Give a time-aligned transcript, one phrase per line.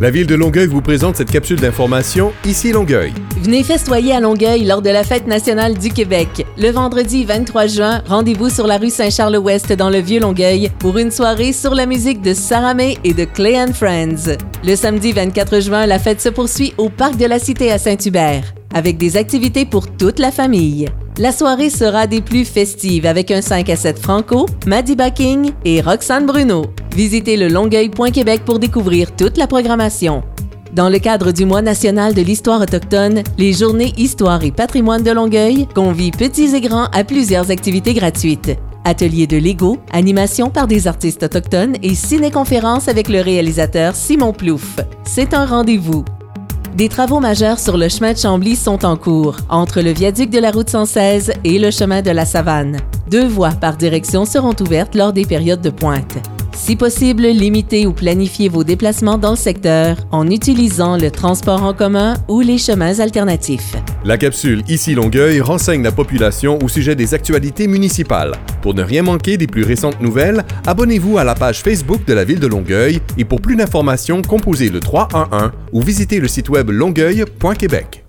[0.00, 3.12] La ville de Longueuil vous présente cette capsule d'information Ici Longueuil.
[3.40, 6.44] Venez festoyer à Longueuil lors de la Fête nationale du Québec.
[6.58, 11.12] Le vendredi 23 juin, rendez-vous sur la rue Saint-Charles-Ouest dans le Vieux Longueuil pour une
[11.12, 14.36] soirée sur la musique de Sarah May et de Clay and Friends.
[14.64, 18.52] Le samedi 24 juin, la fête se poursuit au Parc de la Cité à Saint-Hubert
[18.74, 20.88] avec des activités pour toute la famille.
[21.18, 25.80] La soirée sera des plus festives avec un 5 à 7 franco, Maddie Bucking et
[25.80, 26.64] Roxane Bruno.
[26.94, 30.22] Visitez le Longueuil.Québec pour découvrir toute la programmation.
[30.72, 35.10] Dans le cadre du mois national de l'histoire autochtone, les journées Histoire et patrimoine de
[35.10, 38.56] Longueuil convient petits et grands à plusieurs activités gratuites.
[38.84, 44.78] Ateliers de Lego, animation par des artistes autochtones et ciné-conférence avec le réalisateur Simon Plouffe.
[45.04, 46.04] C'est un rendez-vous.
[46.76, 50.38] Des travaux majeurs sur le chemin de Chambly sont en cours, entre le viaduc de
[50.38, 52.76] la route 116 et le chemin de la Savane.
[53.10, 56.18] Deux voies par direction seront ouvertes lors des périodes de pointe.
[56.54, 61.74] Si possible, limitez ou planifiez vos déplacements dans le secteur en utilisant le transport en
[61.74, 63.74] commun ou les chemins alternatifs.
[64.04, 68.32] La capsule Ici Longueuil renseigne la population au sujet des actualités municipales.
[68.62, 72.24] Pour ne rien manquer des plus récentes nouvelles, abonnez-vous à la page Facebook de la
[72.24, 76.70] ville de Longueuil et pour plus d'informations, composez le 311 ou visitez le site web
[76.70, 78.03] longueuil.québec.